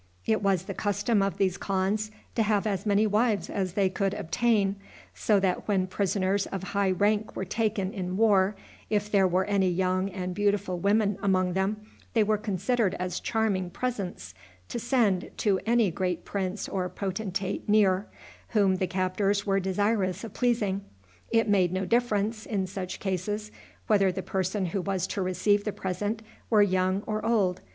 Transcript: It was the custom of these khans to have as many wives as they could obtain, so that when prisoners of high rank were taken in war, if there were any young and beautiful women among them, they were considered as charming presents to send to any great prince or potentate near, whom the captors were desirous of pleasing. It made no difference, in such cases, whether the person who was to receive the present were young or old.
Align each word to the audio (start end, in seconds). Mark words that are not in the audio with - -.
It 0.25 0.41
was 0.41 0.63
the 0.63 0.73
custom 0.73 1.21
of 1.21 1.37
these 1.37 1.57
khans 1.57 2.09
to 2.33 2.41
have 2.41 2.65
as 2.65 2.87
many 2.87 3.05
wives 3.05 3.51
as 3.51 3.73
they 3.73 3.87
could 3.87 4.15
obtain, 4.15 4.77
so 5.13 5.39
that 5.39 5.67
when 5.67 5.85
prisoners 5.85 6.47
of 6.47 6.63
high 6.63 6.89
rank 6.89 7.35
were 7.35 7.45
taken 7.45 7.93
in 7.93 8.17
war, 8.17 8.55
if 8.89 9.11
there 9.11 9.27
were 9.27 9.45
any 9.45 9.69
young 9.69 10.09
and 10.09 10.33
beautiful 10.33 10.79
women 10.79 11.19
among 11.21 11.53
them, 11.53 11.85
they 12.13 12.23
were 12.23 12.39
considered 12.39 12.95
as 12.95 13.19
charming 13.19 13.69
presents 13.69 14.33
to 14.69 14.79
send 14.79 15.29
to 15.37 15.59
any 15.67 15.91
great 15.91 16.25
prince 16.25 16.67
or 16.67 16.89
potentate 16.89 17.69
near, 17.69 18.07
whom 18.57 18.77
the 18.77 18.87
captors 18.87 19.45
were 19.45 19.59
desirous 19.59 20.23
of 20.23 20.33
pleasing. 20.33 20.81
It 21.29 21.47
made 21.47 21.71
no 21.71 21.85
difference, 21.85 22.47
in 22.47 22.65
such 22.65 22.99
cases, 22.99 23.51
whether 23.85 24.11
the 24.11 24.23
person 24.23 24.65
who 24.65 24.81
was 24.81 25.05
to 25.05 25.21
receive 25.21 25.63
the 25.63 25.71
present 25.71 26.23
were 26.49 26.63
young 26.63 27.03
or 27.05 27.23
old. 27.23 27.61